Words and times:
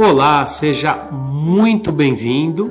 Olá, 0.00 0.46
seja 0.46 0.94
muito 1.10 1.90
bem-vindo. 1.90 2.70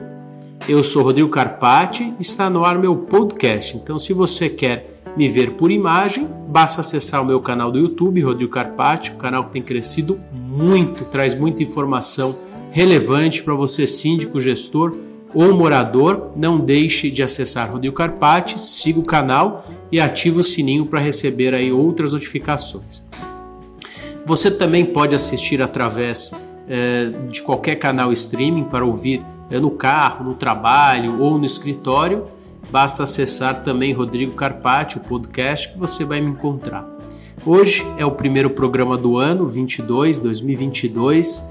Eu 0.65 0.81
sou 0.81 1.03
Rodrigo 1.03 1.27
Carpati, 1.27 2.13
está 2.21 2.49
no 2.49 2.63
ar 2.63 2.79
meu 2.79 2.95
podcast. 2.95 3.75
Então, 3.75 3.99
se 3.99 4.13
você 4.13 4.47
quer 4.47 5.01
me 5.17 5.27
ver 5.27 5.51
por 5.55 5.69
imagem, 5.69 6.25
basta 6.47 6.79
acessar 6.79 7.21
o 7.21 7.25
meu 7.25 7.41
canal 7.41 7.69
do 7.69 7.79
YouTube, 7.79 8.21
Rodrigo 8.21 8.49
Carpati, 8.49 9.11
um 9.11 9.17
canal 9.17 9.43
que 9.43 9.51
tem 9.51 9.61
crescido 9.61 10.17
muito, 10.31 11.03
traz 11.03 11.35
muita 11.35 11.61
informação 11.61 12.33
relevante 12.71 13.43
para 13.43 13.55
você, 13.55 13.85
síndico, 13.85 14.39
gestor 14.39 14.95
ou 15.33 15.53
morador. 15.53 16.31
Não 16.33 16.57
deixe 16.57 17.11
de 17.11 17.21
acessar 17.21 17.69
Rodrigo 17.69 17.93
Carpati, 17.93 18.57
siga 18.57 19.01
o 19.01 19.05
canal 19.05 19.67
e 19.91 19.99
ative 19.99 20.39
o 20.39 20.43
sininho 20.45 20.85
para 20.85 21.01
receber 21.01 21.53
aí 21.53 21.73
outras 21.73 22.13
notificações. 22.13 23.05
Você 24.25 24.49
também 24.49 24.85
pode 24.85 25.13
assistir 25.13 25.61
através 25.61 26.31
é, 26.67 27.11
de 27.29 27.41
qualquer 27.41 27.75
canal 27.75 28.11
streaming 28.11 28.65
para 28.65 28.85
ouvir 28.85 29.23
é, 29.49 29.59
no 29.59 29.71
carro, 29.71 30.25
no 30.25 30.35
trabalho 30.35 31.21
ou 31.21 31.37
no 31.37 31.45
escritório. 31.45 32.25
Basta 32.69 33.03
acessar 33.03 33.63
também 33.63 33.93
Rodrigo 33.93 34.33
Carpati, 34.33 34.97
o 34.97 35.01
podcast, 35.01 35.71
que 35.71 35.79
você 35.79 36.03
vai 36.03 36.19
me 36.19 36.31
encontrar. 36.31 36.85
Hoje 37.45 37.85
é 37.97 38.05
o 38.05 38.11
primeiro 38.11 38.49
programa 38.49 38.97
do 38.97 39.17
ano 39.17 39.47
22, 39.47 40.19
2022 40.19 41.43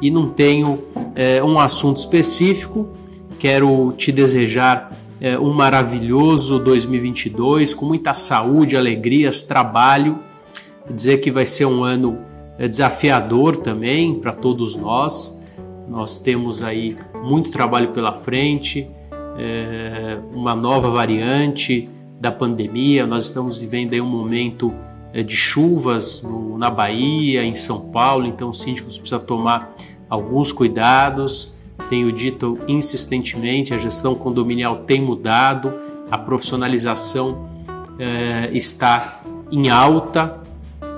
e 0.00 0.10
não 0.10 0.28
tenho 0.28 0.82
é, 1.14 1.42
um 1.42 1.58
assunto 1.58 1.98
específico. 1.98 2.88
Quero 3.38 3.92
te 3.96 4.12
desejar 4.12 4.92
é, 5.20 5.38
um 5.38 5.52
maravilhoso 5.52 6.58
2022 6.60 7.74
com 7.74 7.84
muita 7.84 8.14
saúde, 8.14 8.76
alegrias, 8.76 9.42
trabalho. 9.42 10.20
Dizer 10.88 11.18
que 11.18 11.30
vai 11.30 11.46
ser 11.46 11.66
um 11.66 11.82
ano 11.82 12.29
é 12.60 12.68
desafiador 12.68 13.56
também 13.56 14.20
para 14.20 14.32
todos 14.32 14.76
nós. 14.76 15.40
Nós 15.88 16.18
temos 16.18 16.62
aí 16.62 16.94
muito 17.24 17.50
trabalho 17.50 17.88
pela 17.88 18.12
frente, 18.12 18.86
é, 19.38 20.18
uma 20.34 20.54
nova 20.54 20.90
variante 20.90 21.88
da 22.20 22.30
pandemia. 22.30 23.06
Nós 23.06 23.24
estamos 23.24 23.56
vivendo 23.56 23.94
aí 23.94 24.00
um 24.00 24.06
momento 24.06 24.74
é, 25.10 25.22
de 25.22 25.34
chuvas 25.34 26.20
no, 26.20 26.58
na 26.58 26.68
Bahia, 26.68 27.42
em 27.42 27.54
São 27.54 27.90
Paulo, 27.90 28.26
então 28.26 28.50
os 28.50 28.60
síndicos 28.60 28.98
precisam 28.98 29.20
tomar 29.20 29.74
alguns 30.10 30.52
cuidados. 30.52 31.54
Tenho 31.88 32.12
dito 32.12 32.58
insistentemente, 32.68 33.72
a 33.72 33.78
gestão 33.78 34.14
condominial 34.14 34.80
tem 34.84 35.00
mudado, 35.00 35.72
a 36.10 36.18
profissionalização 36.18 37.48
é, 37.98 38.50
está 38.52 39.22
em 39.50 39.70
alta, 39.70 40.39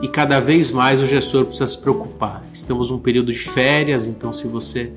e 0.03 0.09
cada 0.09 0.41
vez 0.41 0.73
mais 0.73 1.01
o 1.01 1.07
gestor 1.07 1.45
precisa 1.45 1.69
se 1.69 1.79
preocupar. 1.79 2.45
Estamos 2.53 2.91
num 2.91 2.99
período 2.99 3.33
de 3.33 3.39
férias, 3.39 4.05
então 4.05 4.33
se 4.33 4.49
você 4.49 4.93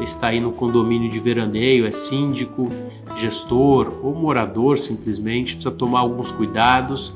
está 0.00 0.28
aí 0.28 0.38
no 0.38 0.52
condomínio 0.52 1.10
de 1.10 1.18
veraneio, 1.18 1.84
é 1.84 1.90
síndico, 1.90 2.70
gestor 3.16 3.92
ou 4.00 4.14
morador 4.14 4.78
simplesmente, 4.78 5.54
precisa 5.54 5.74
tomar 5.74 6.00
alguns 6.00 6.30
cuidados. 6.30 7.12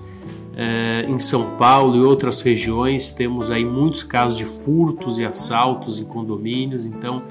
É, 0.57 1.07
em 1.09 1.21
São 1.21 1.57
Paulo 1.57 1.97
e 1.97 2.01
outras 2.01 2.43
regiões 2.43 3.13
temos 3.13 3.49
aí 3.49 3.65
muitos 3.65 4.03
casos 4.03 4.37
de 4.37 4.45
furtos 4.45 5.17
e 5.17 5.25
assaltos 5.25 6.01
em 6.01 6.05
condomínios, 6.05 6.85
então 6.85 7.23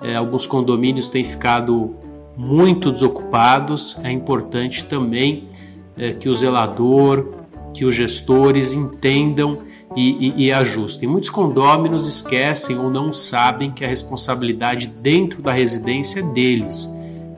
é, 0.00 0.14
alguns 0.14 0.46
condomínios 0.46 1.10
têm 1.10 1.24
ficado 1.24 1.96
muito 2.36 2.92
desocupados. 2.92 3.96
É 4.04 4.12
importante 4.12 4.84
também 4.84 5.48
é, 5.96 6.12
que 6.12 6.28
o 6.28 6.34
zelador, 6.34 7.45
que 7.76 7.84
os 7.84 7.94
gestores 7.94 8.72
entendam 8.72 9.58
e, 9.94 10.28
e, 10.28 10.46
e, 10.46 10.52
ajustem. 10.52 11.06
Muitos 11.06 11.28
condôminos 11.28 12.08
esquecem 12.08 12.78
ou 12.78 12.88
não 12.90 13.12
sabem 13.12 13.70
que 13.70 13.84
a 13.84 13.88
responsabilidade 13.88 14.86
dentro 14.86 15.42
da 15.42 15.52
residência 15.52 16.20
é 16.20 16.22
deles. 16.22 16.88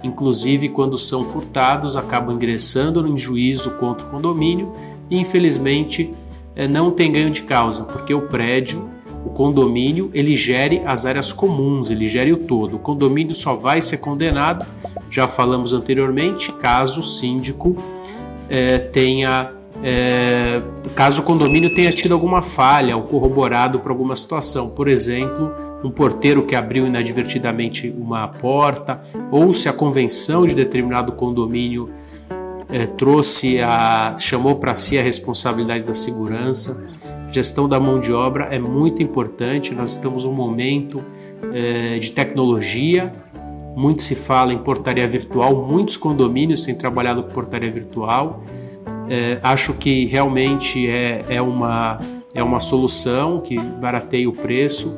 Inclusive, 0.03 0.69
quando 0.69 0.97
são 0.97 1.25
furtados, 1.25 1.97
acabam 1.97 2.37
ingressando 2.37 3.03
no 3.03 3.19
juízo 3.19 3.73
contra 3.73 4.07
o 4.07 4.11
condomínio 4.11 4.73
e, 5.11 5.19
infelizmente, 5.19 6.15
eh, 6.55 6.69
não 6.69 6.93
tem 6.93 7.11
ganho 7.11 7.31
de 7.31 7.43
causa, 7.43 7.83
porque 7.83 8.15
o 8.15 8.23
prédio, 8.23 8.89
o 9.27 9.31
condomínio, 9.31 10.09
ele 10.15 10.37
gere 10.37 10.83
as 10.87 11.05
áreas 11.05 11.33
comuns, 11.33 11.91
ele 11.91 12.09
gere 12.09 12.33
o 12.33 12.37
todo. 12.37 12.77
O 12.77 12.79
condomínio 12.79 13.35
só 13.35 13.55
vai 13.55 13.83
ser 13.83 13.99
condenado, 13.99 14.65
já 15.11 15.27
falamos 15.27 15.73
anteriormente, 15.73 16.53
caso 16.53 17.01
o 17.01 17.03
síndico 17.03 17.77
eh, 18.49 18.79
tenha 18.79 19.58
é, 19.83 20.61
caso 20.95 21.23
o 21.23 21.25
condomínio 21.25 21.73
tenha 21.73 21.93
tido 21.93 22.13
alguma 22.13 22.43
falha 22.43 22.97
ou 22.97 23.05
corroborado 23.05 23.79
por 23.79 23.91
alguma 23.91 24.17
situação, 24.17 24.71
por 24.71 24.89
exemplo, 24.89 25.53
um 25.85 25.91
porteiro 25.91 26.43
que 26.45 26.57
abriu 26.57 26.87
inadvertidamente 26.87 27.95
uma 27.97 28.27
porta, 28.27 29.01
ou 29.31 29.53
se 29.53 29.69
a 29.69 29.73
convenção 29.73 30.47
de 30.47 30.55
determinado 30.55 31.13
condomínio 31.13 31.91
é, 32.69 32.87
trouxe 32.87 33.61
a 33.61 34.17
chamou 34.19 34.57
para 34.57 34.75
si 34.75 34.99
a 34.99 35.03
responsabilidade 35.03 35.85
da 35.85 35.95
segurança. 35.95 36.89
Gestão 37.31 37.69
da 37.69 37.79
mão 37.79 38.01
de 38.01 38.13
obra 38.13 38.47
é 38.47 38.59
muito 38.59 39.03
importante. 39.03 39.75
Nós 39.75 39.93
estamos 39.93 40.25
num 40.25 40.33
momento 40.33 41.03
é, 41.53 41.99
de 41.99 42.11
tecnologia. 42.13 43.13
Muito 43.77 44.03
se 44.03 44.15
fala 44.15 44.53
em 44.53 44.59
portaria 44.59 45.07
virtual. 45.07 45.67
Muitos 45.67 45.97
condomínios 45.97 46.65
têm 46.65 46.75
trabalhado 46.75 47.23
com 47.23 47.31
portaria 47.31 47.71
virtual. 47.71 48.43
É, 49.09 49.39
acho 49.43 49.73
que 49.75 50.07
realmente 50.07 50.89
é, 50.89 51.25
é, 51.29 51.43
uma, 51.43 51.99
é 52.35 52.43
uma 52.43 52.61
solução 52.61 53.41
que 53.41 53.59
barateia 53.59 54.29
o 54.29 54.33
preço. 54.33 54.95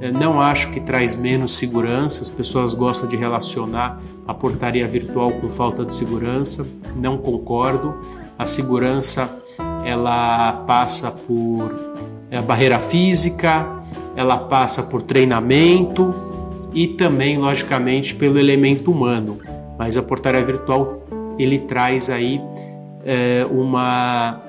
É, 0.00 0.10
não 0.10 0.40
acho 0.40 0.70
que 0.70 0.80
traz 0.80 1.16
menos 1.16 1.56
segurança, 1.56 2.22
as 2.22 2.30
pessoas 2.30 2.74
gostam 2.74 3.08
de 3.08 3.16
relacionar 3.16 4.00
a 4.26 4.34
portaria 4.34 4.86
virtual 4.86 5.32
com 5.32 5.48
falta 5.48 5.84
de 5.84 5.94
segurança. 5.94 6.66
Não 6.96 7.16
concordo. 7.16 7.94
A 8.38 8.46
segurança 8.46 9.30
ela 9.84 10.52
passa 10.66 11.10
por 11.10 11.74
é, 12.30 12.40
barreira 12.42 12.78
física, 12.78 13.66
ela 14.16 14.36
passa 14.36 14.82
por 14.82 15.02
treinamento 15.02 16.14
e 16.72 16.88
também, 16.88 17.38
logicamente, 17.38 18.14
pelo 18.14 18.38
elemento 18.38 18.90
humano. 18.90 19.38
Mas 19.78 19.96
a 19.96 20.02
portaria 20.02 20.44
virtual 20.44 21.02
ele 21.38 21.60
traz 21.60 22.10
aí 22.10 22.40
é, 23.04 23.46
uma, 23.50 24.40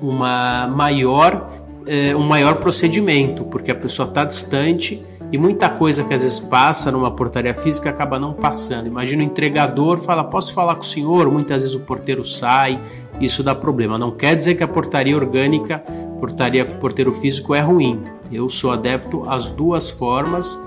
uma 0.00 0.68
maior, 0.68 1.50
é, 1.86 2.14
um 2.14 2.22
maior 2.22 2.56
procedimento, 2.56 3.44
porque 3.44 3.70
a 3.70 3.74
pessoa 3.74 4.08
está 4.08 4.24
distante 4.24 5.02
e 5.32 5.38
muita 5.38 5.70
coisa 5.70 6.04
que 6.04 6.12
às 6.12 6.20
vezes 6.20 6.38
passa 6.38 6.92
numa 6.92 7.10
portaria 7.10 7.54
física 7.54 7.88
acaba 7.88 8.18
não 8.18 8.34
passando. 8.34 8.86
Imagina 8.86 9.22
o 9.22 9.24
entregador 9.24 9.98
fala: 9.98 10.22
Posso 10.22 10.52
falar 10.52 10.74
com 10.74 10.82
o 10.82 10.84
senhor? 10.84 11.30
Muitas 11.30 11.62
vezes 11.62 11.74
o 11.74 11.80
porteiro 11.80 12.22
sai, 12.22 12.78
isso 13.18 13.42
dá 13.42 13.54
problema. 13.54 13.96
Não 13.96 14.10
quer 14.10 14.36
dizer 14.36 14.56
que 14.56 14.62
a 14.62 14.68
portaria 14.68 15.16
orgânica, 15.16 15.78
portaria 16.20 16.66
com 16.66 16.78
porteiro 16.78 17.12
físico 17.12 17.54
é 17.54 17.60
ruim. 17.60 18.02
Eu 18.30 18.50
sou 18.50 18.72
adepto 18.72 19.24
às 19.26 19.50
duas 19.50 19.88
formas, 19.88 20.60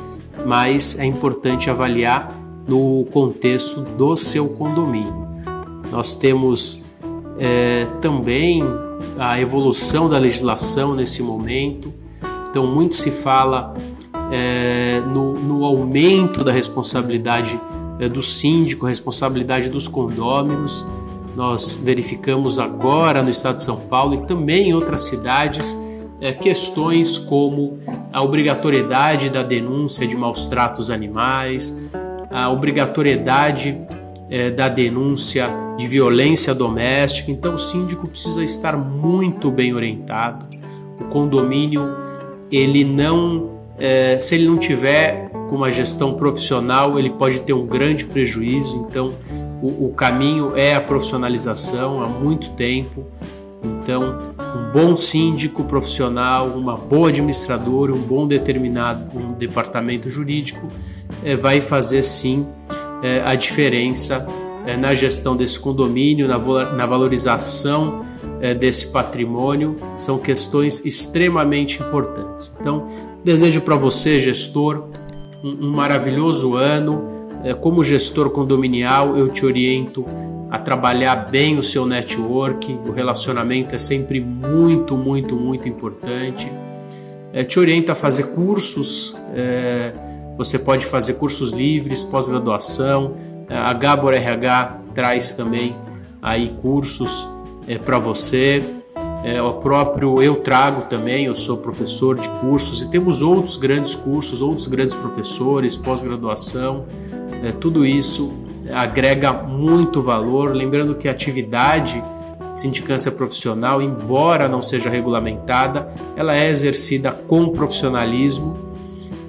mas 0.48 0.98
é 0.98 1.06
importante 1.06 1.70
avaliar 1.70 2.34
no 2.68 3.06
contexto 3.12 3.82
do 3.82 4.16
seu 4.16 4.50
condomínio. 4.50 5.28
Nós 5.92 6.16
temos 6.16 6.85
é, 7.38 7.86
também 8.02 8.64
a 9.18 9.40
evolução 9.40 10.10
da 10.10 10.18
legislação 10.18 10.96
nesse 10.96 11.22
momento. 11.22 11.94
Então, 12.50 12.66
muito 12.68 12.96
se 12.96 13.12
fala 13.12 13.74
é, 14.32 15.02
no, 15.08 15.34
no, 15.34 15.66
aumento 15.66 16.44
da 16.44 16.52
responsabilidade 16.52 17.60
é, 18.00 18.08
do 18.08 18.22
síndico, 18.22 18.86
responsabilidade 18.86 19.70
dos 19.70 19.88
condôminos. 19.88 20.86
Nós 21.36 21.74
verificamos 21.74 22.58
agora 22.60 23.22
no 23.22 23.30
estado 23.30 23.58
de 23.58 23.64
São 23.64 23.78
Paulo 23.78 24.16
e 24.16 24.26
também 24.26 24.70
em 24.70 24.74
outras 24.74 25.02
cidades 25.02 25.78
é, 26.22 26.32
questões 26.32 27.18
como 27.18 27.78
a 28.12 28.24
obrigatoriedade 28.24 29.30
da 29.30 29.44
denúncia 29.44 30.08
de 30.08 30.16
maus 30.16 30.48
tratos 30.48 30.90
animais, 30.90 31.90
a 32.32 32.50
obrigatoriedade 32.50 33.78
é, 34.30 34.50
da 34.50 34.68
denúncia 34.68 35.50
de 35.78 35.88
violência 35.88 36.54
doméstica. 36.54 37.32
Então, 37.32 37.54
o 37.54 37.58
síndico 37.58 38.08
precisa 38.08 38.44
estar 38.44 38.76
muito 38.78 39.52
bem 39.52 39.74
orientado. 39.74 40.46
O 41.00 41.06
condomínio, 41.06 41.84
ele 42.52 42.84
não, 42.84 43.60
é, 43.78 44.18
se 44.18 44.36
ele 44.36 44.46
não 44.46 44.58
tiver 44.58 45.30
com 45.50 45.56
uma 45.56 45.72
gestão 45.72 46.16
profissional, 46.16 46.98
ele 46.98 47.10
pode 47.10 47.42
ter 47.42 47.54
um 47.54 47.66
grande 47.66 48.06
prejuízo. 48.06 48.88
Então, 48.90 49.14
o, 49.62 49.88
o 49.88 49.94
caminho 49.94 50.56
é 50.56 50.76
a 50.76 50.82
profissionalização 50.82 52.02
há 52.02 52.08
muito 52.08 52.50
tempo. 52.52 53.06
Então, 53.64 54.34
um 54.40 54.72
bom 54.72 54.96
síndico 54.96 55.64
profissional, 55.64 56.48
uma 56.48 56.76
boa 56.76 57.10
administradora, 57.10 57.94
um 57.94 58.02
bom 58.02 58.28
determinado 58.28 59.18
um 59.18 59.34
departamento 59.34 60.10
jurídico 60.10 60.68
é, 61.24 61.36
vai 61.36 61.62
fazer 61.62 62.04
sim 62.04 62.46
é, 63.02 63.22
a 63.26 63.36
diferença 63.36 64.28
é, 64.66 64.76
na 64.76 64.94
gestão 64.94 65.36
desse 65.36 65.60
condomínio, 65.60 66.28
na, 66.28 66.38
na 66.74 66.86
valorização 66.86 68.06
é, 68.42 68.54
desse 68.54 68.88
patrimônio, 68.88 69.76
são 69.98 70.18
questões 70.18 70.84
extremamente 70.86 71.82
importantes. 71.82 72.54
Então, 72.60 72.88
desejo 73.24 73.62
para 73.62 73.76
você, 73.76 74.20
gestor, 74.20 74.90
um, 75.44 75.68
um 75.68 75.72
maravilhoso 75.72 76.56
ano. 76.56 77.14
É, 77.44 77.54
como 77.54 77.84
gestor 77.84 78.32
condominial, 78.32 79.16
eu 79.16 79.30
te 79.30 79.46
oriento 79.46 80.04
a 80.50 80.58
trabalhar 80.58 81.16
bem 81.30 81.58
o 81.58 81.64
seu 81.64 81.86
network. 81.86 82.74
O 82.88 82.92
relacionamento 82.92 83.76
é 83.76 83.78
sempre 83.78 84.20
muito, 84.20 84.98
muito, 84.98 85.36
muito 85.36 85.70
importante. 85.70 86.52
É, 87.32 87.44
te 87.44 87.60
oriento 87.60 87.92
a 87.92 87.96
fazer 87.96 88.28
cursos. 88.28 89.16
Você 90.38 90.60
pode 90.60 90.86
fazer 90.86 91.14
cursos 91.14 91.52
livres, 91.52 92.04
pós-graduação. 92.04 93.16
É, 93.50 93.58
a 93.58 93.72
Gabor 93.74 94.14
RH 94.14 94.80
traz 94.94 95.32
também 95.32 95.76
aí 96.22 96.56
cursos 96.62 97.28
é, 97.68 97.78
para 97.78 97.98
você. 97.98 98.64
É, 99.24 99.42
o 99.42 99.54
próprio 99.54 100.22
eu 100.22 100.36
trago 100.36 100.84
também, 100.84 101.26
eu 101.26 101.36
sou 101.36 101.58
professor 101.58 102.20
de 102.20 102.30
cursos 102.42 102.82
e 102.82 102.90
temos 102.90 103.22
outros 103.22 103.58
grandes 103.58 103.96
cursos, 103.96 104.42
outros 104.42 104.68
grandes 104.68 104.94
professores, 104.94 105.76
pós-graduação, 105.76 106.86
é, 107.44 107.52
tudo 107.52 107.86
isso 107.86 108.46
agrega 108.72 109.34
muito 109.34 110.02
valor. 110.02 110.54
Lembrando 110.54 110.96
que 110.96 111.08
a 111.08 111.12
atividade 111.12 112.04
de 112.54 112.62
sindicância 112.62 113.12
profissional, 113.12 113.82
embora 113.82 114.48
não 114.48 114.62
seja 114.62 114.90
regulamentada, 114.90 115.90
ela 116.16 116.36
é 116.36 116.50
exercida 116.50 117.12
com 117.12 117.50
profissionalismo 117.50 118.65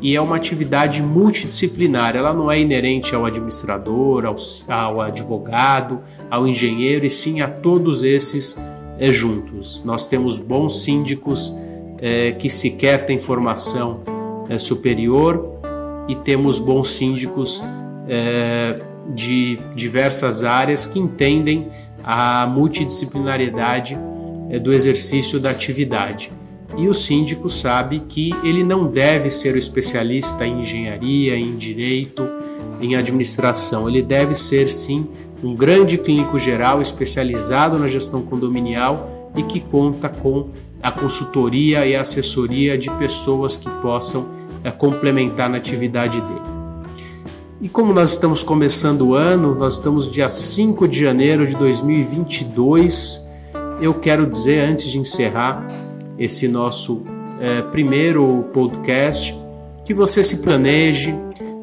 e 0.07 0.15
é 0.15 0.21
uma 0.21 0.37
atividade 0.37 1.03
multidisciplinar. 1.03 2.15
Ela 2.15 2.33
não 2.33 2.49
é 2.49 2.61
inerente 2.61 3.13
ao 3.13 3.25
administrador, 3.25 4.25
ao, 4.25 4.37
ao 4.69 5.01
advogado, 5.01 5.99
ao 6.31 6.47
engenheiro, 6.47 7.05
e 7.05 7.11
sim 7.11 7.41
a 7.41 7.49
todos 7.49 8.05
esses 8.05 8.57
é, 9.01 9.13
juntos. 9.13 9.83
Nós 9.85 10.07
temos 10.07 10.39
bons 10.39 10.85
síndicos 10.85 11.53
é, 11.99 12.31
que 12.31 12.49
sequer 12.49 13.05
têm 13.05 13.19
formação 13.19 14.01
é, 14.49 14.57
superior 14.59 15.59
e 16.07 16.15
temos 16.15 16.61
bons 16.61 16.91
síndicos 16.91 17.61
é, 18.09 18.81
de 19.13 19.59
diversas 19.75 20.45
áreas 20.45 20.87
que 20.87 21.01
entendem 21.01 21.67
a 22.05 22.47
multidisciplinariedade 22.47 23.99
do 24.63 24.73
exercício 24.73 25.41
da 25.41 25.51
atividade. 25.51 26.31
E 26.77 26.89
o 26.89 26.95
síndico 26.95 27.49
sabe 27.49 28.01
que 28.09 28.35
ele 28.43 28.65
não 28.65 28.87
deve 28.87 29.31
ser 29.31 29.55
o 29.55 29.59
especialista 29.59 30.47
em 30.47 30.61
engenharia, 30.61 31.37
em 31.37 31.57
direito, 31.57 32.23
em 32.81 32.97
administração. 32.97 33.89
Ele 33.89 34.03
deve 34.03 34.35
ser 34.35 34.69
sim 34.69 35.09
um 35.43 35.55
grande 35.55 35.97
clínico 35.99 36.39
geral 36.39 36.81
especializado 36.81 37.79
na 37.79 37.89
gestão 37.89 38.23
condominial 38.23 39.31
e 39.37 39.43
que 39.43 39.61
conta 39.61 40.09
com 40.09 40.49
a 40.83 40.91
consultoria 40.91 41.87
e 41.87 41.95
a 41.95 42.01
assessoria 42.01 42.77
de 42.77 42.91
pessoas 42.93 43.57
que 43.57 43.69
possam 43.81 44.29
é, 44.63 44.71
complementar 44.71 45.49
na 45.49 45.57
atividade 45.57 46.21
dele. 46.21 46.57
E 47.61 47.69
como 47.69 47.93
nós 47.93 48.13
estamos 48.13 48.43
começando 48.43 49.03
o 49.03 49.15
ano, 49.15 49.55
nós 49.55 49.75
estamos 49.75 50.11
dia 50.11 50.29
5 50.29 50.87
de 50.87 51.01
janeiro 51.01 51.47
de 51.47 51.57
2022, 51.57 53.27
eu 53.81 53.95
quero 53.95 54.27
dizer 54.27 54.61
antes 54.61 54.91
de 54.91 54.99
encerrar 54.99 55.67
esse 56.19 56.49
nosso 56.49 57.05
é, 57.41 57.63
primeiro 57.63 58.45
podcast 58.53 59.35
que 59.85 59.95
você 59.95 60.23
se 60.23 60.39
planeje, 60.39 61.15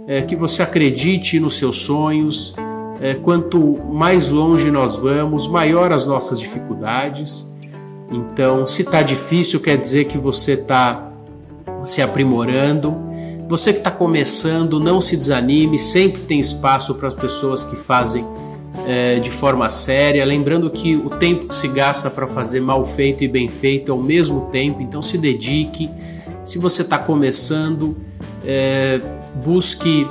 é, 0.08 0.22
que 0.22 0.36
você 0.36 0.62
acredite 0.62 1.40
nos 1.40 1.58
seus 1.58 1.78
sonhos, 1.78 2.56
é, 3.02 3.16
quanto 3.16 3.80
mais 3.92 4.30
longe 4.30 4.72
nós 4.72 4.96
vamos, 4.96 5.48
maior 5.48 5.92
as 5.92 6.08
nossas 6.08 6.40
dificuldades. 6.40 7.54
Então, 8.10 8.66
se 8.66 8.84
está 8.84 9.02
difícil, 9.02 9.60
quer 9.60 9.78
dizer 9.78 10.06
que 10.06 10.18
você 10.18 10.54
está 10.54 11.12
se 11.84 12.02
aprimorando. 12.02 12.96
Você 13.50 13.74
que 13.74 13.80
está 13.80 13.92
começando, 13.92 14.80
não 14.80 15.02
se 15.02 15.18
desanime, 15.18 15.78
sempre 15.78 16.22
tem 16.22 16.40
espaço 16.40 16.96
para 16.96 17.10
as 17.10 17.14
pessoas 17.14 17.66
que 17.66 17.76
fazem 17.76 18.26
é, 18.86 19.20
de 19.20 19.30
forma 19.30 19.70
séria. 19.70 20.26
Lembrando 20.26 20.70
que 20.70 20.96
o 20.96 21.10
tempo 21.10 21.48
que 21.48 21.56
se 21.56 21.68
gasta 21.68 22.10
para 22.10 22.28
fazer 22.28 22.60
mal 22.60 22.84
feito 22.84 23.24
e 23.24 23.28
bem 23.28 23.50
feito 23.50 23.92
é 23.92 23.96
o 23.96 24.02
mesmo 24.02 24.50
tempo, 24.52 24.82
então 24.82 25.02
se 25.02 25.18
dedique. 25.18 25.90
Se 26.44 26.58
você 26.58 26.82
está 26.82 26.98
começando, 26.98 27.96
é, 28.46 29.00
busque 29.44 30.08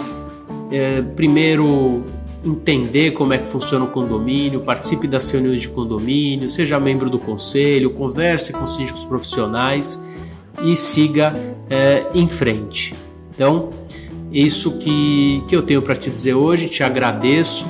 é, 0.70 1.03
primeiro 1.14 2.05
entender 2.44 3.12
como 3.12 3.32
é 3.32 3.38
que 3.38 3.47
funciona 3.47 3.85
o 3.85 3.88
condomínio, 3.88 4.61
participe 4.61 5.06
das 5.06 5.31
reuniões 5.31 5.62
de 5.62 5.69
condomínio, 5.69 6.49
seja 6.49 6.81
membro 6.81 7.08
do 7.08 7.19
conselho, 7.19 7.91
converse 7.91 8.53
com 8.53 8.67
síndicos 8.67 9.05
profissionais 9.05 10.03
e 10.65 10.76
siga 10.76 11.35
é, 11.70 12.06
em 12.15 12.26
frente. 12.26 12.94
Então, 13.35 13.70
isso 14.32 14.79
que, 14.79 15.43
que 15.47 15.55
eu 15.55 15.62
tenho 15.62 15.82
para 15.82 15.94
te 15.94 16.11
dizer 16.11 16.35
hoje, 16.35 16.69
te 16.69 16.82
agradeço 16.82 17.67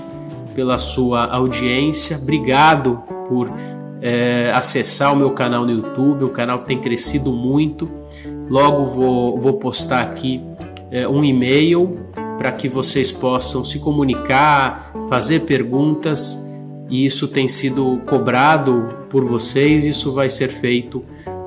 pela 0.54 0.78
sua 0.78 1.26
audiência, 1.26 2.18
obrigado 2.18 3.02
por 3.28 3.50
é, 4.00 4.50
acessar 4.54 5.12
o 5.12 5.16
meu 5.16 5.30
canal 5.30 5.64
no 5.64 5.70
YouTube, 5.70 6.24
o 6.24 6.30
canal 6.30 6.58
tem 6.58 6.80
crescido 6.80 7.32
muito. 7.32 7.88
Logo 8.48 8.84
vou, 8.84 9.38
vou 9.38 9.54
postar 9.54 10.02
aqui 10.02 10.42
é, 10.90 11.06
um 11.08 11.24
e-mail 11.24 11.98
para 12.36 12.50
que 12.52 12.68
vocês 12.68 13.12
possam 13.12 13.64
se 13.64 13.78
comunicar, 13.78 14.92
fazer 15.08 15.40
perguntas, 15.40 16.50
e 16.90 17.06
isso 17.06 17.28
tem 17.28 17.48
sido 17.48 18.02
cobrado 18.06 18.88
por 19.08 19.24
vocês. 19.24 19.86
Isso 19.86 20.12
vai 20.12 20.28
ser 20.28 20.48
feito 20.48 21.02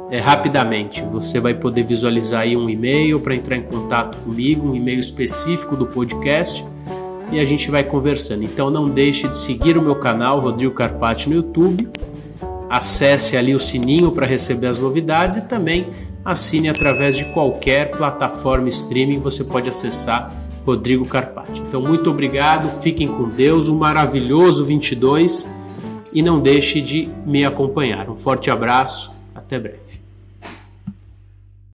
é, 0.09 0.19
rapidamente. 0.19 1.03
Você 1.11 1.39
vai 1.39 1.53
poder 1.53 1.83
visualizar 1.83 2.41
aí 2.41 2.57
um 2.57 2.67
e-mail 2.67 3.19
para 3.19 3.35
entrar 3.35 3.57
em 3.57 3.61
contato 3.61 4.17
comigo, 4.19 4.69
um 4.69 4.75
e-mail 4.75 4.99
específico 4.99 5.75
do 5.75 5.85
podcast 5.85 6.65
e 7.31 7.39
a 7.39 7.45
gente 7.45 7.69
vai 7.71 7.83
conversando. 7.83 8.43
Então 8.43 8.69
não 8.69 8.89
deixe 8.89 9.27
de 9.27 9.37
seguir 9.37 9.77
o 9.77 9.81
meu 9.81 9.95
canal 9.95 10.39
Rodrigo 10.39 10.73
Carpati 10.73 11.29
no 11.29 11.35
YouTube. 11.35 11.87
Acesse 12.69 13.37
ali 13.37 13.53
o 13.53 13.59
sininho 13.59 14.11
para 14.11 14.25
receber 14.25 14.67
as 14.67 14.79
novidades 14.79 15.37
e 15.37 15.41
também 15.41 15.87
assine 16.23 16.67
através 16.67 17.15
de 17.15 17.25
qualquer 17.25 17.91
plataforma 17.91 18.67
streaming, 18.69 19.19
você 19.19 19.43
pode 19.43 19.69
acessar 19.69 20.33
Rodrigo 20.65 21.05
Carpati. 21.05 21.61
Então, 21.61 21.79
muito 21.79 22.09
obrigado, 22.09 22.67
fiquem 22.81 23.07
com 23.07 23.29
Deus, 23.29 23.69
um 23.69 23.77
maravilhoso 23.77 24.65
22 24.65 25.47
e 26.11 26.23
não 26.23 26.39
deixe 26.39 26.81
de 26.81 27.07
me 27.25 27.45
acompanhar. 27.45 28.09
Um 28.09 28.15
forte 28.15 28.49
abraço, 28.49 29.11
até 29.35 29.59
breve. 29.59 29.94